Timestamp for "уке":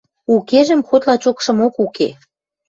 1.85-2.09